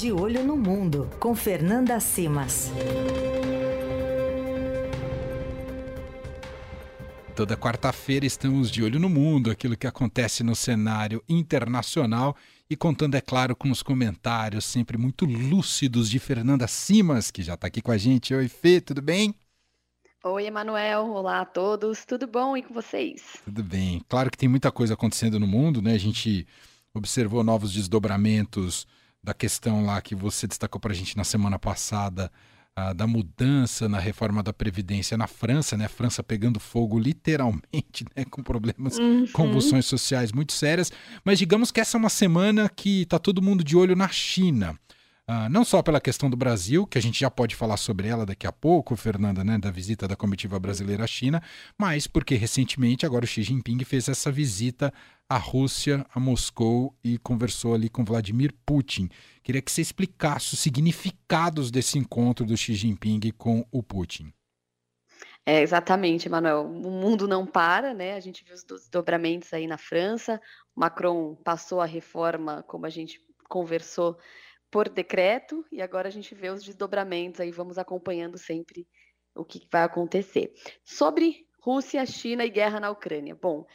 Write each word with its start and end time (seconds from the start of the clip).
De 0.00 0.10
Olho 0.10 0.42
no 0.42 0.56
Mundo, 0.56 1.10
com 1.20 1.34
Fernanda 1.36 2.00
Simas. 2.00 2.72
Toda 7.36 7.54
quarta-feira 7.54 8.24
estamos 8.24 8.70
de 8.70 8.82
olho 8.82 8.98
no 8.98 9.10
mundo, 9.10 9.50
aquilo 9.50 9.76
que 9.76 9.86
acontece 9.86 10.42
no 10.42 10.56
cenário 10.56 11.22
internacional 11.28 12.34
e 12.70 12.74
contando, 12.76 13.14
é 13.14 13.20
claro, 13.20 13.54
com 13.54 13.70
os 13.70 13.82
comentários 13.82 14.64
sempre 14.64 14.96
muito 14.96 15.26
lúcidos 15.26 16.08
de 16.08 16.18
Fernanda 16.18 16.66
Simas, 16.66 17.30
que 17.30 17.42
já 17.42 17.52
está 17.52 17.66
aqui 17.66 17.82
com 17.82 17.92
a 17.92 17.98
gente. 17.98 18.32
Oi, 18.32 18.48
Fê, 18.48 18.80
tudo 18.80 19.02
bem? 19.02 19.34
Oi, 20.24 20.46
Emanuel. 20.46 21.10
Olá 21.10 21.42
a 21.42 21.44
todos. 21.44 22.06
Tudo 22.06 22.26
bom 22.26 22.56
e 22.56 22.62
com 22.62 22.72
vocês? 22.72 23.22
Tudo 23.44 23.62
bem. 23.62 24.00
Claro 24.08 24.30
que 24.30 24.38
tem 24.38 24.48
muita 24.48 24.72
coisa 24.72 24.94
acontecendo 24.94 25.38
no 25.38 25.46
mundo, 25.46 25.82
né? 25.82 25.92
A 25.92 25.98
gente 25.98 26.46
observou 26.94 27.44
novos 27.44 27.74
desdobramentos 27.74 28.86
da 29.22 29.34
questão 29.34 29.84
lá 29.84 30.00
que 30.00 30.14
você 30.14 30.46
destacou 30.46 30.80
para 30.80 30.92
a 30.92 30.94
gente 30.94 31.16
na 31.16 31.24
semana 31.24 31.58
passada 31.58 32.30
da 32.96 33.06
mudança 33.06 33.88
na 33.88 33.98
reforma 33.98 34.42
da 34.42 34.52
Previdência 34.52 35.16
na 35.16 35.26
França, 35.26 35.76
né? 35.76 35.86
França 35.86 36.22
pegando 36.22 36.58
fogo 36.58 36.98
literalmente, 36.98 38.04
né? 38.16 38.24
Com 38.30 38.42
problemas, 38.42 38.98
uhum. 38.98 39.26
convulsões 39.32 39.84
sociais 39.86 40.32
muito 40.32 40.52
sérias. 40.52 40.90
Mas 41.24 41.38
digamos 41.38 41.70
que 41.70 41.80
essa 41.80 41.96
é 41.96 41.98
uma 41.98 42.08
semana 42.08 42.68
que 42.68 43.02
está 43.02 43.18
todo 43.18 43.42
mundo 43.42 43.62
de 43.62 43.76
olho 43.76 43.94
na 43.94 44.08
China. 44.08 44.78
Uh, 45.30 45.48
não 45.48 45.64
só 45.64 45.80
pela 45.80 46.00
questão 46.00 46.28
do 46.28 46.36
Brasil, 46.36 46.84
que 46.84 46.98
a 46.98 47.00
gente 47.00 47.20
já 47.20 47.30
pode 47.30 47.54
falar 47.54 47.76
sobre 47.76 48.08
ela 48.08 48.26
daqui 48.26 48.48
a 48.48 48.52
pouco, 48.52 48.96
Fernanda, 48.96 49.44
né, 49.44 49.58
da 49.58 49.70
visita 49.70 50.08
da 50.08 50.16
comitiva 50.16 50.58
brasileira 50.58 51.04
à 51.04 51.06
China, 51.06 51.40
mas 51.78 52.08
porque 52.08 52.34
recentemente 52.34 53.06
agora 53.06 53.24
o 53.24 53.28
Xi 53.28 53.44
Jinping 53.44 53.84
fez 53.84 54.08
essa 54.08 54.32
visita 54.32 54.92
à 55.28 55.36
Rússia, 55.36 56.04
a 56.12 56.18
Moscou 56.18 56.92
e 57.04 57.16
conversou 57.16 57.74
ali 57.74 57.88
com 57.88 58.04
Vladimir 58.04 58.52
Putin. 58.66 59.08
Queria 59.44 59.62
que 59.62 59.70
você 59.70 59.80
explicasse 59.80 60.54
os 60.54 60.58
significados 60.58 61.70
desse 61.70 61.96
encontro 61.96 62.44
do 62.44 62.56
Xi 62.56 62.74
Jinping 62.74 63.30
com 63.38 63.64
o 63.70 63.84
Putin. 63.84 64.32
É, 65.46 65.62
exatamente, 65.62 66.28
Manuel. 66.28 66.66
O 66.66 66.90
mundo 66.90 67.28
não 67.28 67.46
para, 67.46 67.94
né? 67.94 68.14
A 68.14 68.20
gente 68.20 68.42
viu 68.44 68.54
os 68.54 68.64
desdobramentos 68.64 69.54
aí 69.54 69.68
na 69.68 69.78
França. 69.78 70.40
Macron 70.74 71.36
passou 71.36 71.80
a 71.80 71.86
reforma, 71.86 72.64
como 72.66 72.84
a 72.84 72.90
gente 72.90 73.20
conversou, 73.48 74.18
por 74.70 74.88
decreto, 74.88 75.64
e 75.72 75.82
agora 75.82 76.08
a 76.08 76.10
gente 76.10 76.34
vê 76.34 76.48
os 76.48 76.62
desdobramentos 76.62 77.40
aí, 77.40 77.50
vamos 77.50 77.78
acompanhando 77.78 78.38
sempre 78.38 78.86
o 79.34 79.44
que 79.44 79.66
vai 79.70 79.82
acontecer. 79.82 80.52
Sobre 80.84 81.46
Rússia, 81.60 82.04
China 82.06 82.44
e 82.44 82.50
guerra 82.50 82.80
na 82.80 82.90
Ucrânia. 82.90 83.34
Bom, 83.34 83.66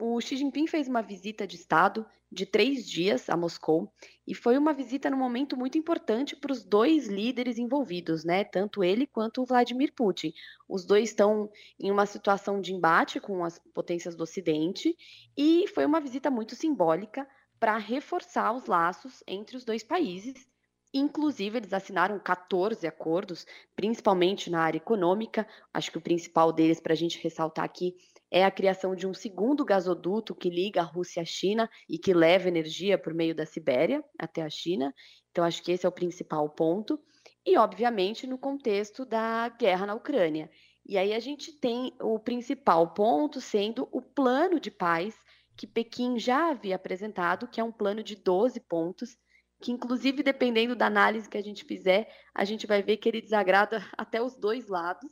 o 0.00 0.20
Xi 0.20 0.36
Jinping 0.36 0.66
fez 0.66 0.88
uma 0.88 1.02
visita 1.02 1.46
de 1.46 1.56
Estado 1.56 2.06
de 2.30 2.44
três 2.44 2.88
dias 2.88 3.30
a 3.30 3.36
Moscou 3.36 3.92
e 4.26 4.34
foi 4.34 4.58
uma 4.58 4.72
visita 4.72 5.08
num 5.08 5.16
momento 5.16 5.56
muito 5.56 5.78
importante 5.78 6.34
para 6.34 6.52
os 6.52 6.64
dois 6.64 7.06
líderes 7.06 7.58
envolvidos, 7.58 8.24
né? 8.24 8.42
Tanto 8.42 8.82
ele 8.82 9.06
quanto 9.06 9.40
o 9.40 9.46
Vladimir 9.46 9.92
Putin. 9.94 10.32
Os 10.68 10.84
dois 10.84 11.10
estão 11.10 11.48
em 11.78 11.92
uma 11.92 12.06
situação 12.06 12.60
de 12.60 12.72
embate 12.72 13.20
com 13.20 13.44
as 13.44 13.60
potências 13.72 14.16
do 14.16 14.24
Ocidente 14.24 14.96
e 15.36 15.66
foi 15.68 15.86
uma 15.86 16.00
visita 16.00 16.30
muito 16.30 16.56
simbólica 16.56 17.26
para 17.58 17.76
reforçar 17.78 18.52
os 18.52 18.66
laços 18.66 19.22
entre 19.26 19.56
os 19.56 19.64
dois 19.64 19.82
países. 19.82 20.46
Inclusive, 20.92 21.58
eles 21.58 21.72
assinaram 21.72 22.20
14 22.20 22.86
acordos, 22.86 23.44
principalmente 23.74 24.48
na 24.48 24.60
área 24.60 24.78
econômica. 24.78 25.46
Acho 25.72 25.90
que 25.90 25.98
o 25.98 26.00
principal 26.00 26.52
deles, 26.52 26.78
para 26.78 26.92
a 26.92 26.96
gente 26.96 27.20
ressaltar 27.20 27.64
aqui, 27.64 27.96
é 28.30 28.44
a 28.44 28.50
criação 28.50 28.94
de 28.94 29.06
um 29.06 29.12
segundo 29.12 29.64
gasoduto 29.64 30.34
que 30.34 30.48
liga 30.48 30.80
a 30.80 30.84
Rússia 30.84 31.22
à 31.22 31.24
China 31.24 31.68
e 31.88 31.98
que 31.98 32.14
leva 32.14 32.48
energia 32.48 32.96
por 32.96 33.12
meio 33.12 33.34
da 33.34 33.44
Sibéria 33.44 34.04
até 34.18 34.42
a 34.42 34.50
China. 34.50 34.94
Então, 35.30 35.44
acho 35.44 35.62
que 35.62 35.72
esse 35.72 35.84
é 35.84 35.88
o 35.88 35.92
principal 35.92 36.48
ponto. 36.50 37.00
E, 37.44 37.58
obviamente, 37.58 38.26
no 38.26 38.38
contexto 38.38 39.04
da 39.04 39.48
guerra 39.48 39.86
na 39.86 39.94
Ucrânia. 39.94 40.48
E 40.86 40.98
aí 40.98 41.12
a 41.14 41.18
gente 41.18 41.52
tem 41.52 41.92
o 42.00 42.18
principal 42.18 42.92
ponto 42.92 43.40
sendo 43.40 43.88
o 43.90 44.02
plano 44.02 44.60
de 44.60 44.70
paz 44.70 45.14
que 45.56 45.66
Pequim 45.66 46.18
já 46.18 46.50
havia 46.50 46.76
apresentado, 46.76 47.48
que 47.48 47.60
é 47.60 47.64
um 47.64 47.72
plano 47.72 48.02
de 48.02 48.16
12 48.16 48.60
pontos, 48.60 49.16
que 49.60 49.72
inclusive 49.72 50.22
dependendo 50.22 50.76
da 50.76 50.86
análise 50.86 51.28
que 51.28 51.38
a 51.38 51.42
gente 51.42 51.64
fizer, 51.64 52.08
a 52.34 52.44
gente 52.44 52.66
vai 52.66 52.82
ver 52.82 52.96
que 52.98 53.08
ele 53.08 53.20
desagrada 53.20 53.78
até 53.96 54.20
os 54.20 54.36
dois 54.36 54.68
lados, 54.68 55.10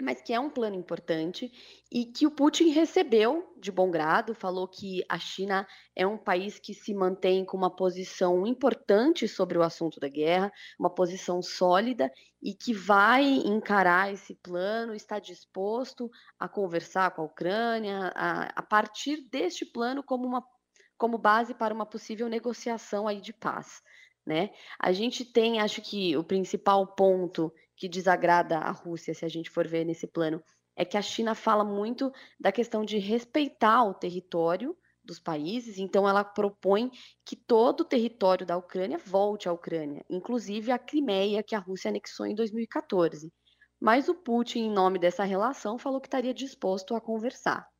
mas 0.00 0.22
que 0.22 0.32
é 0.32 0.40
um 0.40 0.50
plano 0.50 0.76
importante 0.76 1.50
e 1.90 2.06
que 2.06 2.26
o 2.26 2.30
Putin 2.30 2.70
recebeu 2.70 3.54
de 3.58 3.70
bom 3.70 3.90
grado, 3.90 4.34
falou 4.34 4.66
que 4.66 5.04
a 5.08 5.18
China 5.18 5.66
é 5.94 6.06
um 6.06 6.16
país 6.16 6.58
que 6.58 6.74
se 6.74 6.94
mantém 6.94 7.44
com 7.44 7.56
uma 7.56 7.74
posição 7.74 8.46
importante 8.46 9.28
sobre 9.28 9.58
o 9.58 9.62
assunto 9.62 10.00
da 10.00 10.08
guerra, 10.08 10.52
uma 10.78 10.90
posição 10.90 11.42
sólida 11.42 12.10
e 12.42 12.54
que 12.54 12.72
vai 12.72 13.24
encarar 13.24 14.12
esse 14.12 14.34
plano, 14.34 14.94
está 14.94 15.18
disposto 15.18 16.10
a 16.38 16.48
conversar 16.48 17.14
com 17.14 17.22
a 17.22 17.26
Ucrânia, 17.26 18.12
a, 18.14 18.44
a 18.56 18.62
partir 18.62 19.28
deste 19.30 19.64
plano 19.64 20.02
como 20.02 20.26
uma 20.26 20.42
como 20.98 21.18
base 21.18 21.52
para 21.52 21.74
uma 21.74 21.84
possível 21.84 22.28
negociação 22.28 23.08
aí 23.08 23.20
de 23.20 23.32
paz. 23.32 23.82
Né? 24.26 24.50
A 24.78 24.92
gente 24.92 25.24
tem, 25.24 25.60
acho 25.60 25.82
que 25.82 26.16
o 26.16 26.22
principal 26.22 26.86
ponto 26.94 27.52
que 27.76 27.88
desagrada 27.88 28.58
a 28.58 28.70
Rússia, 28.70 29.14
se 29.14 29.24
a 29.24 29.28
gente 29.28 29.50
for 29.50 29.66
ver 29.66 29.84
nesse 29.84 30.06
plano, 30.06 30.42
é 30.76 30.84
que 30.84 30.96
a 30.96 31.02
China 31.02 31.34
fala 31.34 31.64
muito 31.64 32.12
da 32.38 32.52
questão 32.52 32.84
de 32.84 32.98
respeitar 32.98 33.84
o 33.84 33.94
território 33.94 34.76
dos 35.04 35.18
países, 35.18 35.78
então 35.78 36.08
ela 36.08 36.22
propõe 36.22 36.90
que 37.24 37.34
todo 37.34 37.80
o 37.80 37.84
território 37.84 38.46
da 38.46 38.56
Ucrânia 38.56 38.98
volte 38.98 39.48
à 39.48 39.52
Ucrânia, 39.52 40.04
inclusive 40.08 40.70
a 40.70 40.78
Crimeia, 40.78 41.42
que 41.42 41.54
a 41.54 41.58
Rússia 41.58 41.88
anexou 41.88 42.26
em 42.26 42.34
2014. 42.34 43.32
Mas 43.80 44.08
o 44.08 44.14
Putin, 44.14 44.60
em 44.60 44.70
nome 44.70 44.98
dessa 44.98 45.24
relação, 45.24 45.76
falou 45.76 46.00
que 46.00 46.06
estaria 46.06 46.32
disposto 46.32 46.94
a 46.94 47.00
conversar. 47.00 47.71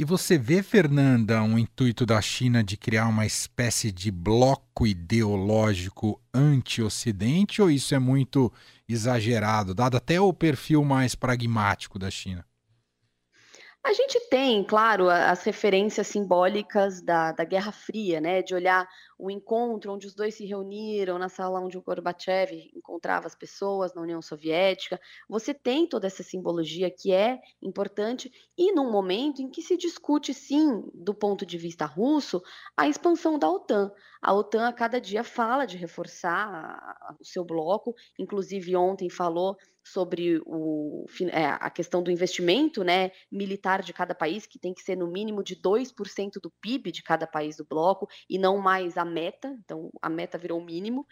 E 0.00 0.04
você 0.04 0.38
vê, 0.38 0.62
Fernanda, 0.62 1.42
um 1.42 1.58
intuito 1.58 2.06
da 2.06 2.22
China 2.22 2.64
de 2.64 2.74
criar 2.74 3.06
uma 3.06 3.26
espécie 3.26 3.92
de 3.92 4.10
bloco 4.10 4.86
ideológico 4.86 6.18
anti-Ocidente 6.32 7.60
ou 7.60 7.70
isso 7.70 7.94
é 7.94 7.98
muito 7.98 8.50
exagerado, 8.88 9.74
dado 9.74 9.98
até 9.98 10.18
o 10.18 10.32
perfil 10.32 10.82
mais 10.86 11.14
pragmático 11.14 11.98
da 11.98 12.10
China? 12.10 12.46
A 13.82 13.94
gente 13.94 14.20
tem, 14.28 14.62
claro, 14.62 15.08
as 15.08 15.42
referências 15.42 16.06
simbólicas 16.06 17.00
da, 17.00 17.32
da 17.32 17.44
Guerra 17.44 17.72
Fria, 17.72 18.20
né? 18.20 18.42
De 18.42 18.54
olhar 18.54 18.86
o 19.18 19.30
encontro 19.30 19.92
onde 19.92 20.06
os 20.06 20.14
dois 20.14 20.34
se 20.34 20.44
reuniram 20.44 21.18
na 21.18 21.30
sala 21.30 21.60
onde 21.60 21.78
o 21.78 21.82
Gorbachev 21.82 22.70
encontrava 22.76 23.26
as 23.26 23.34
pessoas 23.34 23.94
na 23.94 24.02
União 24.02 24.20
Soviética. 24.20 25.00
Você 25.26 25.54
tem 25.54 25.88
toda 25.88 26.06
essa 26.06 26.22
simbologia 26.22 26.90
que 26.90 27.10
é 27.10 27.40
importante 27.62 28.30
e 28.56 28.70
num 28.72 28.90
momento 28.92 29.40
em 29.40 29.48
que 29.48 29.62
se 29.62 29.78
discute, 29.78 30.34
sim, 30.34 30.84
do 30.92 31.14
ponto 31.14 31.46
de 31.46 31.56
vista 31.56 31.86
russo, 31.86 32.42
a 32.76 32.86
expansão 32.86 33.38
da 33.38 33.50
OTAN. 33.50 33.90
A 34.20 34.34
OTAN 34.34 34.68
a 34.68 34.72
cada 34.74 35.00
dia 35.00 35.24
fala 35.24 35.64
de 35.64 35.78
reforçar 35.78 37.16
o 37.18 37.24
seu 37.24 37.42
bloco, 37.42 37.94
inclusive 38.18 38.76
ontem 38.76 39.08
falou 39.08 39.56
sobre 39.82 40.40
o, 40.46 41.06
é, 41.32 41.46
a 41.46 41.70
questão 41.70 42.02
do 42.02 42.10
investimento 42.10 42.84
né, 42.84 43.10
militar 43.30 43.82
de 43.82 43.92
cada 43.92 44.14
país, 44.14 44.46
que 44.46 44.58
tem 44.58 44.74
que 44.74 44.82
ser 44.82 44.96
no 44.96 45.06
mínimo 45.06 45.42
de 45.42 45.56
2% 45.56 46.40
do 46.40 46.50
PIB 46.60 46.92
de 46.92 47.02
cada 47.02 47.26
país 47.26 47.56
do 47.56 47.64
bloco, 47.64 48.08
e 48.28 48.38
não 48.38 48.58
mais 48.58 48.96
a 48.96 49.04
meta, 49.04 49.48
então 49.64 49.90
a 50.00 50.08
meta 50.08 50.38
virou 50.38 50.60
o 50.60 50.64
mínimo. 50.64 51.06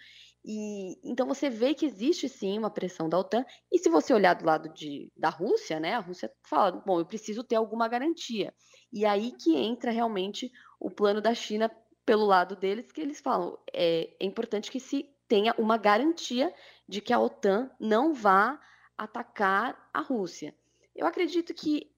E 0.44 0.96
então 1.02 1.26
você 1.26 1.50
vê 1.50 1.74
que 1.74 1.86
existe 1.86 2.28
sim 2.28 2.58
uma 2.58 2.70
pressão 2.70 3.08
da 3.08 3.18
OTAN, 3.18 3.44
e 3.72 3.78
se 3.78 3.88
você 3.88 4.12
olhar 4.12 4.34
do 4.34 4.44
lado 4.44 4.68
de, 4.72 5.10
da 5.16 5.28
Rússia, 5.28 5.80
né, 5.80 5.94
a 5.94 6.00
Rússia 6.00 6.30
fala, 6.48 6.82
bom, 6.86 7.00
eu 7.00 7.06
preciso 7.06 7.42
ter 7.42 7.56
alguma 7.56 7.88
garantia. 7.88 8.54
E 8.92 9.04
aí 9.04 9.32
que 9.32 9.56
entra 9.56 9.90
realmente 9.90 10.50
o 10.80 10.90
plano 10.90 11.20
da 11.20 11.34
China 11.34 11.70
pelo 12.06 12.24
lado 12.24 12.56
deles, 12.56 12.90
que 12.90 13.02
eles 13.02 13.20
falam, 13.20 13.58
é, 13.70 14.08
é 14.18 14.24
importante 14.24 14.70
que 14.70 14.80
se 14.80 15.10
tenha 15.28 15.54
uma 15.58 15.76
garantia 15.76 16.52
de 16.88 17.00
que 17.00 17.12
a 17.12 17.20
OTAN 17.20 17.70
não 17.78 18.14
vá 18.14 18.58
atacar 18.96 19.88
a 19.92 20.00
Rússia. 20.00 20.54
Eu 20.96 21.06
acredito 21.06 21.54
que 21.54 21.90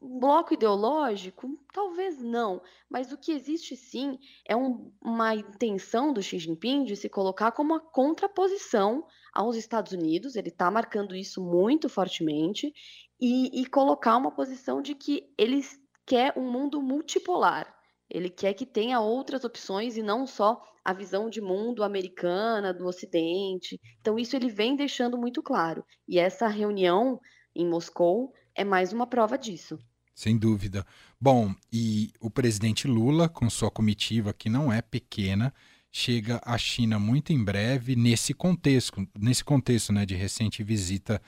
bloco 0.00 0.54
ideológico, 0.54 1.58
talvez 1.72 2.20
não, 2.20 2.60
mas 2.88 3.12
o 3.12 3.18
que 3.18 3.32
existe 3.32 3.74
sim 3.76 4.18
é 4.44 4.54
um, 4.54 4.92
uma 5.00 5.34
intenção 5.34 6.12
do 6.12 6.22
Xi 6.22 6.38
Jinping 6.38 6.84
de 6.84 6.96
se 6.96 7.08
colocar 7.08 7.52
como 7.52 7.72
uma 7.72 7.80
contraposição 7.80 9.06
aos 9.32 9.56
Estados 9.56 9.92
Unidos, 9.92 10.36
ele 10.36 10.48
está 10.48 10.70
marcando 10.70 11.14
isso 11.14 11.42
muito 11.42 11.88
fortemente, 11.88 12.72
e, 13.20 13.62
e 13.62 13.66
colocar 13.66 14.16
uma 14.16 14.30
posição 14.30 14.82
de 14.82 14.94
que 14.94 15.32
ele 15.38 15.64
quer 16.04 16.34
um 16.36 16.50
mundo 16.50 16.80
multipolar. 16.82 17.75
Ele 18.08 18.30
quer 18.30 18.54
que 18.54 18.66
tenha 18.66 19.00
outras 19.00 19.44
opções 19.44 19.96
e 19.96 20.02
não 20.02 20.26
só 20.26 20.62
a 20.84 20.92
visão 20.92 21.28
de 21.28 21.40
mundo 21.40 21.82
americana, 21.82 22.72
do 22.72 22.86
Ocidente. 22.86 23.80
Então, 24.00 24.18
isso 24.18 24.36
ele 24.36 24.48
vem 24.48 24.76
deixando 24.76 25.18
muito 25.18 25.42
claro. 25.42 25.84
E 26.06 26.18
essa 26.18 26.46
reunião 26.46 27.20
em 27.54 27.66
Moscou 27.66 28.32
é 28.54 28.62
mais 28.62 28.92
uma 28.92 29.06
prova 29.06 29.36
disso. 29.36 29.78
Sem 30.14 30.38
dúvida. 30.38 30.86
Bom, 31.20 31.54
e 31.72 32.12
o 32.20 32.30
presidente 32.30 32.86
Lula, 32.86 33.28
com 33.28 33.50
sua 33.50 33.70
comitiva, 33.70 34.32
que 34.32 34.48
não 34.48 34.72
é 34.72 34.80
pequena, 34.80 35.52
chega 35.90 36.40
à 36.44 36.56
China 36.56 36.98
muito 36.98 37.32
em 37.32 37.42
breve 37.42 37.96
nesse 37.96 38.32
contexto, 38.32 39.06
nesse 39.18 39.44
contexto, 39.44 39.92
né, 39.92 40.06
de 40.06 40.14
recente 40.14 40.62
visita 40.62 41.20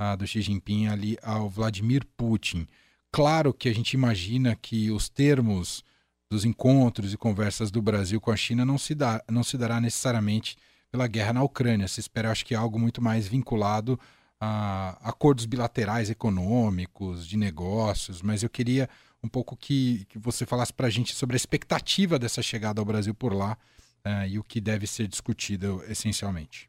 uh, 0.00 0.16
do 0.16 0.26
Xi 0.26 0.40
Jinping 0.40 0.88
ali 0.88 1.16
ao 1.22 1.48
Vladimir 1.48 2.04
Putin. 2.16 2.66
Claro 3.12 3.54
que 3.54 3.68
a 3.68 3.72
gente 3.72 3.92
imagina 3.92 4.56
que 4.56 4.90
os 4.90 5.08
termos 5.08 5.84
dos 6.34 6.44
encontros 6.44 7.12
e 7.12 7.16
conversas 7.16 7.70
do 7.70 7.80
Brasil 7.80 8.20
com 8.20 8.32
a 8.32 8.36
China 8.36 8.64
não 8.64 8.76
se, 8.76 8.92
dá, 8.92 9.22
não 9.30 9.44
se 9.44 9.56
dará 9.56 9.80
necessariamente 9.80 10.56
pela 10.90 11.06
guerra 11.06 11.32
na 11.32 11.42
Ucrânia. 11.44 11.86
Se 11.86 12.00
espera, 12.00 12.30
acho 12.30 12.44
que, 12.44 12.56
algo 12.56 12.76
muito 12.76 13.00
mais 13.00 13.28
vinculado 13.28 13.98
a 14.40 14.98
acordos 15.08 15.46
bilaterais 15.46 16.10
econômicos, 16.10 17.24
de 17.26 17.36
negócios, 17.36 18.20
mas 18.20 18.42
eu 18.42 18.50
queria 18.50 18.88
um 19.22 19.28
pouco 19.28 19.56
que, 19.56 20.04
que 20.06 20.18
você 20.18 20.44
falasse 20.44 20.72
para 20.72 20.88
a 20.88 20.90
gente 20.90 21.14
sobre 21.14 21.36
a 21.36 21.38
expectativa 21.38 22.18
dessa 22.18 22.42
chegada 22.42 22.80
ao 22.80 22.84
Brasil 22.84 23.14
por 23.14 23.32
lá 23.32 23.56
uh, 24.04 24.26
e 24.28 24.36
o 24.36 24.42
que 24.42 24.60
deve 24.60 24.88
ser 24.88 25.06
discutido 25.06 25.82
essencialmente. 25.88 26.68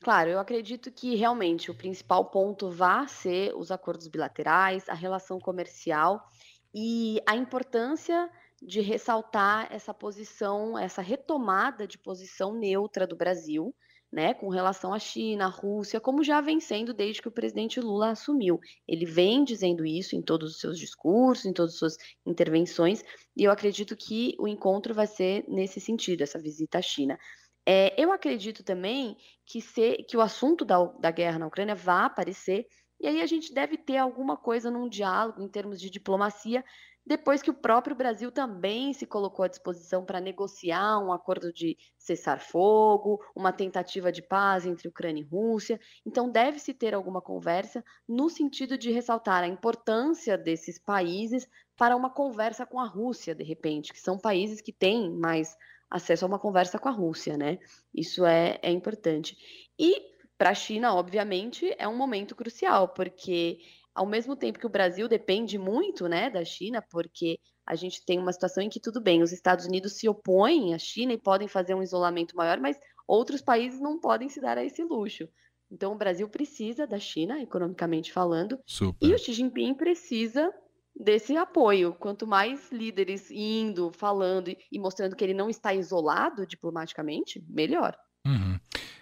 Claro, 0.00 0.30
eu 0.30 0.38
acredito 0.38 0.90
que 0.90 1.16
realmente 1.16 1.70
o 1.70 1.74
principal 1.74 2.24
ponto 2.24 2.70
vai 2.70 3.06
ser 3.08 3.54
os 3.54 3.70
acordos 3.70 4.08
bilaterais, 4.08 4.88
a 4.88 4.94
relação 4.94 5.38
comercial 5.38 6.26
e 6.74 7.20
a 7.26 7.36
importância 7.36 8.30
de 8.60 8.80
ressaltar 8.80 9.68
essa 9.72 9.94
posição, 9.94 10.78
essa 10.78 11.00
retomada 11.00 11.86
de 11.86 11.98
posição 11.98 12.52
neutra 12.52 13.06
do 13.06 13.16
Brasil, 13.16 13.74
né, 14.10 14.32
com 14.32 14.48
relação 14.48 14.92
à 14.92 14.98
China, 14.98 15.44
à 15.44 15.48
Rússia, 15.48 16.00
como 16.00 16.24
já 16.24 16.40
vem 16.40 16.60
sendo 16.60 16.94
desde 16.94 17.20
que 17.20 17.28
o 17.28 17.32
presidente 17.32 17.78
Lula 17.78 18.10
assumiu. 18.10 18.58
Ele 18.86 19.04
vem 19.04 19.44
dizendo 19.44 19.84
isso 19.84 20.16
em 20.16 20.22
todos 20.22 20.52
os 20.52 20.60
seus 20.60 20.78
discursos, 20.78 21.44
em 21.44 21.52
todas 21.52 21.74
as 21.74 21.78
suas 21.78 21.96
intervenções, 22.26 23.02
e 23.36 23.44
eu 23.44 23.50
acredito 23.50 23.94
que 23.94 24.34
o 24.38 24.48
encontro 24.48 24.94
vai 24.94 25.06
ser 25.06 25.44
nesse 25.46 25.78
sentido, 25.78 26.22
essa 26.22 26.38
visita 26.38 26.78
à 26.78 26.82
China. 26.82 27.18
É, 27.66 27.94
eu 28.02 28.10
acredito 28.10 28.64
também 28.64 29.14
que, 29.44 29.60
se, 29.60 30.02
que 30.08 30.16
o 30.16 30.22
assunto 30.22 30.64
da, 30.64 30.82
da 30.98 31.10
guerra 31.10 31.38
na 31.38 31.46
Ucrânia 31.46 31.74
vai 31.74 32.06
aparecer, 32.06 32.66
e 33.00 33.06
aí 33.06 33.20
a 33.20 33.26
gente 33.26 33.52
deve 33.52 33.76
ter 33.76 33.96
alguma 33.96 34.36
coisa 34.36 34.70
num 34.70 34.88
diálogo 34.88 35.42
em 35.42 35.48
termos 35.48 35.80
de 35.80 35.90
diplomacia 35.90 36.64
depois 37.08 37.40
que 37.40 37.50
o 37.50 37.54
próprio 37.54 37.96
Brasil 37.96 38.30
também 38.30 38.92
se 38.92 39.06
colocou 39.06 39.42
à 39.42 39.48
disposição 39.48 40.04
para 40.04 40.20
negociar 40.20 40.98
um 40.98 41.10
acordo 41.10 41.50
de 41.50 41.74
cessar-fogo, 41.96 43.18
uma 43.34 43.50
tentativa 43.50 44.12
de 44.12 44.20
paz 44.20 44.66
entre 44.66 44.88
Ucrânia 44.88 45.22
e 45.22 45.24
Rússia. 45.24 45.80
Então, 46.04 46.30
deve-se 46.30 46.74
ter 46.74 46.92
alguma 46.92 47.22
conversa 47.22 47.82
no 48.06 48.28
sentido 48.28 48.76
de 48.76 48.90
ressaltar 48.90 49.42
a 49.42 49.48
importância 49.48 50.36
desses 50.36 50.78
países 50.78 51.48
para 51.78 51.96
uma 51.96 52.10
conversa 52.10 52.66
com 52.66 52.78
a 52.78 52.86
Rússia, 52.86 53.34
de 53.34 53.42
repente, 53.42 53.90
que 53.90 54.00
são 54.00 54.18
países 54.18 54.60
que 54.60 54.72
têm 54.72 55.10
mais 55.10 55.56
acesso 55.90 56.26
a 56.26 56.28
uma 56.28 56.38
conversa 56.38 56.78
com 56.78 56.90
a 56.90 56.92
Rússia, 56.92 57.38
né? 57.38 57.58
Isso 57.94 58.26
é, 58.26 58.58
é 58.62 58.70
importante. 58.70 59.34
E 59.78 60.17
para 60.38 60.50
a 60.50 60.54
China, 60.54 60.94
obviamente, 60.94 61.74
é 61.76 61.88
um 61.88 61.96
momento 61.96 62.36
crucial, 62.36 62.88
porque 62.88 63.58
ao 63.92 64.06
mesmo 64.06 64.36
tempo 64.36 64.60
que 64.60 64.66
o 64.66 64.70
Brasil 64.70 65.08
depende 65.08 65.58
muito 65.58 66.06
né, 66.06 66.30
da 66.30 66.44
China, 66.44 66.80
porque 66.88 67.40
a 67.66 67.74
gente 67.74 68.04
tem 68.06 68.18
uma 68.18 68.32
situação 68.32 68.62
em 68.62 68.68
que 68.68 68.80
tudo 68.80 69.00
bem, 69.00 69.22
os 69.22 69.32
Estados 69.32 69.66
Unidos 69.66 69.98
se 69.98 70.08
opõem 70.08 70.72
à 70.72 70.78
China 70.78 71.12
e 71.12 71.20
podem 71.20 71.48
fazer 71.48 71.74
um 71.74 71.82
isolamento 71.82 72.36
maior, 72.36 72.60
mas 72.60 72.78
outros 73.06 73.42
países 73.42 73.80
não 73.80 73.98
podem 73.98 74.28
se 74.28 74.40
dar 74.40 74.56
a 74.56 74.64
esse 74.64 74.82
luxo. 74.84 75.28
Então 75.70 75.92
o 75.92 75.98
Brasil 75.98 76.28
precisa 76.28 76.86
da 76.86 76.98
China, 76.98 77.42
economicamente 77.42 78.12
falando, 78.12 78.58
Super. 78.64 79.06
e 79.06 79.12
o 79.12 79.18
Xi 79.18 79.32
Jinping 79.32 79.74
precisa 79.74 80.50
desse 80.94 81.36
apoio. 81.36 81.94
Quanto 81.94 82.26
mais 82.26 82.70
líderes 82.72 83.30
indo, 83.30 83.90
falando 83.92 84.48
e 84.48 84.78
mostrando 84.78 85.14
que 85.14 85.24
ele 85.24 85.34
não 85.34 85.50
está 85.50 85.74
isolado 85.74 86.46
diplomaticamente, 86.46 87.44
melhor. 87.48 87.98
Uhum. 88.26 88.58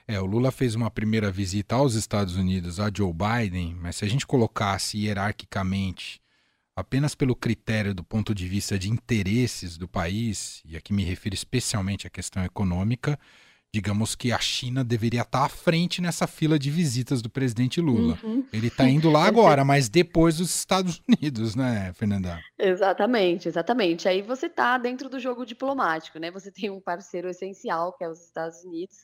É, 0.09 0.21
o 0.21 0.27
Lula 0.27 0.53
fez 0.53 0.77
uma 0.77 0.89
primeira 0.89 1.33
visita 1.33 1.75
aos 1.75 1.95
Estados 1.95 2.37
Unidos 2.37 2.79
a 2.79 2.91
Joe 2.95 3.13
Biden, 3.13 3.75
mas 3.75 3.97
se 3.97 4.05
a 4.05 4.09
gente 4.09 4.25
colocasse 4.25 4.99
hierarquicamente 4.99 6.21
apenas 6.77 7.15
pelo 7.15 7.35
critério 7.35 7.93
do 7.93 8.05
ponto 8.05 8.33
de 8.33 8.47
vista 8.47 8.79
de 8.79 8.89
interesses 8.89 9.77
do 9.77 9.89
país, 9.89 10.63
e 10.65 10.77
aqui 10.77 10.93
me 10.93 11.03
refiro 11.03 11.35
especialmente 11.35 12.07
à 12.07 12.11
questão 12.11 12.45
econômica, 12.45 13.19
digamos 13.77 14.15
que 14.15 14.33
a 14.33 14.39
China 14.39 14.83
deveria 14.83 15.21
estar 15.21 15.45
à 15.45 15.51
frente 15.51 16.01
nessa 16.01 16.27
fila 16.27 16.59
de 16.59 16.71
visitas 16.71 17.21
do 17.21 17.29
presidente 17.29 17.79
Lula. 17.79 18.19
Uhum. 18.25 18.43
Ele 18.51 18.69
está 18.69 18.89
indo 18.89 19.11
lá 19.11 19.25
agora, 19.29 19.67
mas 19.67 19.91
depois 19.91 20.39
dos 20.39 20.49
Estados 20.49 21.03
Unidos, 21.07 21.55
né, 21.55 21.93
Fernanda? 21.95 22.41
Exatamente, 22.59 23.47
exatamente. 23.47 24.09
Aí 24.09 24.23
você 24.23 24.47
está 24.47 24.79
dentro 24.79 25.11
do 25.11 25.21
jogo 25.21 25.45
diplomático, 25.45 26.19
né? 26.19 26.31
Você 26.31 26.51
tem 26.51 26.71
um 26.71 26.81
parceiro 26.81 27.29
essencial, 27.29 27.93
que 27.93 28.03
é 28.03 28.09
os 28.09 28.25
Estados 28.25 28.65
Unidos, 28.65 28.97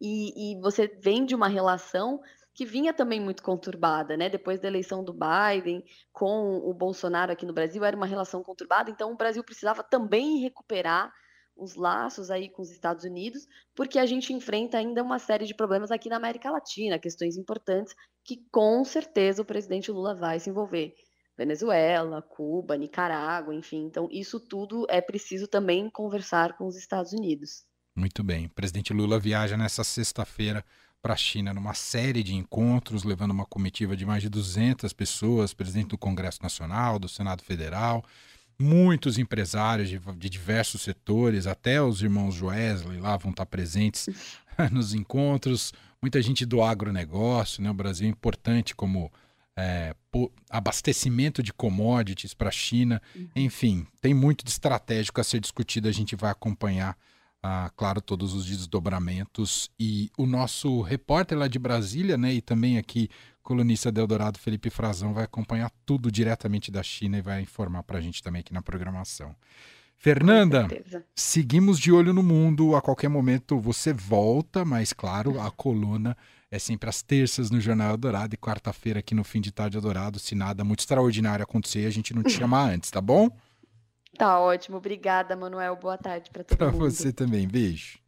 e, 0.00 0.52
e 0.52 0.60
você 0.60 0.86
vem 1.02 1.26
de 1.26 1.34
uma 1.34 1.48
relação 1.48 2.20
que 2.54 2.64
vinha 2.64 2.94
também 2.94 3.20
muito 3.20 3.42
conturbada, 3.42 4.16
né? 4.16 4.28
Depois 4.28 4.60
da 4.60 4.68
eleição 4.68 5.02
do 5.02 5.12
Biden 5.12 5.84
com 6.12 6.56
o 6.58 6.72
Bolsonaro 6.72 7.32
aqui 7.32 7.44
no 7.44 7.52
Brasil, 7.52 7.84
era 7.84 7.96
uma 7.96 8.06
relação 8.06 8.44
conturbada, 8.44 8.92
então 8.92 9.10
o 9.10 9.16
Brasil 9.16 9.42
precisava 9.42 9.82
também 9.82 10.38
recuperar 10.38 11.12
os 11.56 11.74
laços 11.74 12.30
aí 12.30 12.48
com 12.48 12.62
os 12.62 12.70
Estados 12.70 13.04
Unidos, 13.04 13.46
porque 13.74 13.98
a 13.98 14.06
gente 14.06 14.32
enfrenta 14.32 14.78
ainda 14.78 15.02
uma 15.02 15.18
série 15.18 15.44
de 15.44 15.54
problemas 15.54 15.90
aqui 15.90 16.08
na 16.08 16.16
América 16.16 16.50
Latina, 16.50 16.98
questões 16.98 17.36
importantes 17.36 17.94
que 18.24 18.44
com 18.50 18.84
certeza 18.84 19.42
o 19.42 19.44
presidente 19.44 19.90
Lula 19.90 20.14
vai 20.14 20.40
se 20.40 20.50
envolver. 20.50 20.94
Venezuela, 21.36 22.20
Cuba, 22.20 22.76
Nicarágua, 22.76 23.54
enfim. 23.54 23.86
Então, 23.86 24.08
isso 24.10 24.38
tudo 24.38 24.86
é 24.90 25.00
preciso 25.00 25.48
também 25.48 25.88
conversar 25.88 26.56
com 26.56 26.66
os 26.66 26.76
Estados 26.76 27.12
Unidos. 27.12 27.64
Muito 27.96 28.22
bem. 28.22 28.46
O 28.46 28.50
presidente 28.50 28.92
Lula 28.92 29.18
viaja 29.18 29.56
nessa 29.56 29.82
sexta-feira 29.82 30.64
para 31.00 31.14
a 31.14 31.16
China 31.16 31.54
numa 31.54 31.72
série 31.72 32.22
de 32.22 32.34
encontros, 32.34 33.04
levando 33.04 33.30
uma 33.30 33.46
comitiva 33.46 33.96
de 33.96 34.04
mais 34.04 34.22
de 34.22 34.28
200 34.28 34.92
pessoas, 34.92 35.54
presidente 35.54 35.88
do 35.88 35.98
Congresso 35.98 36.42
Nacional, 36.42 36.98
do 36.98 37.08
Senado 37.08 37.42
Federal, 37.42 38.04
muitos 38.60 39.18
empresários 39.18 39.88
de, 39.88 39.98
de, 39.98 40.28
diversos 40.28 40.82
setores, 40.82 41.46
até 41.46 41.80
os 41.80 42.02
irmãos 42.02 42.42
Wesley 42.42 43.00
lá 43.00 43.16
vão 43.16 43.30
estar 43.30 43.46
presentes 43.46 44.08
nos 44.70 44.92
encontros, 44.92 45.72
muita 46.02 46.20
gente 46.20 46.44
do 46.44 46.62
agronegócio, 46.62 47.62
né? 47.62 47.70
O 47.70 47.74
Brasil 47.74 48.06
é 48.06 48.10
importante 48.10 48.76
como 48.76 49.10
é, 49.56 49.94
abastecimento 50.50 51.42
de 51.42 51.54
commodities 51.54 52.34
para 52.34 52.48
a 52.48 52.52
China, 52.52 53.00
uhum. 53.16 53.28
enfim, 53.34 53.86
tem 54.00 54.12
muito 54.12 54.44
de 54.44 54.50
estratégico 54.50 55.20
a 55.20 55.24
ser 55.24 55.40
discutido, 55.40 55.88
a 55.88 55.92
gente 55.92 56.14
vai 56.14 56.30
acompanhar 56.30 56.96
ah, 57.42 57.70
claro, 57.74 58.02
todos 58.02 58.34
os 58.34 58.44
desdobramentos. 58.44 59.70
E 59.80 60.10
o 60.18 60.26
nosso 60.26 60.82
repórter 60.82 61.38
lá 61.38 61.48
de 61.48 61.58
Brasília, 61.58 62.18
né, 62.18 62.34
e 62.34 62.42
também 62.42 62.76
aqui 62.76 63.08
colunista 63.50 63.90
do 63.90 64.00
Eldorado, 64.00 64.38
Felipe 64.38 64.70
Frazão, 64.70 65.12
vai 65.12 65.24
acompanhar 65.24 65.72
tudo 65.84 66.08
diretamente 66.08 66.70
da 66.70 66.84
China 66.84 67.18
e 67.18 67.20
vai 67.20 67.40
informar 67.40 67.82
para 67.82 67.98
a 67.98 68.00
gente 68.00 68.22
também 68.22 68.38
aqui 68.38 68.52
na 68.52 68.62
programação. 68.62 69.34
Fernanda, 69.98 70.68
seguimos 71.16 71.76
de 71.76 71.90
olho 71.90 72.14
no 72.14 72.22
mundo. 72.22 72.76
A 72.76 72.80
qualquer 72.80 73.08
momento 73.08 73.58
você 73.58 73.92
volta, 73.92 74.64
mas 74.64 74.92
claro, 74.92 75.40
a 75.40 75.50
coluna 75.50 76.16
é 76.48 76.60
sempre 76.60 76.88
às 76.88 77.02
terças 77.02 77.50
no 77.50 77.60
Jornal 77.60 77.90
Eldorado 77.90 78.32
e 78.36 78.38
quarta-feira 78.38 79.00
aqui 79.00 79.16
no 79.16 79.24
Fim 79.24 79.40
de 79.40 79.50
Tarde 79.50 79.76
Eldorado. 79.76 80.20
Se 80.20 80.36
nada 80.36 80.62
muito 80.62 80.78
extraordinário 80.78 81.42
acontecer, 81.42 81.86
a 81.86 81.90
gente 81.90 82.14
não 82.14 82.22
te 82.22 82.30
chamar 82.30 82.70
antes, 82.70 82.88
tá 82.88 83.00
bom? 83.00 83.28
Tá 84.16 84.38
ótimo. 84.38 84.76
Obrigada, 84.76 85.34
Manuel. 85.34 85.74
Boa 85.74 85.98
tarde 85.98 86.30
para 86.30 86.44
todo 86.44 86.56
pra 86.56 86.68
mundo. 86.68 86.78
Para 86.78 86.90
você 86.90 87.12
também. 87.12 87.48
Beijo. 87.48 87.98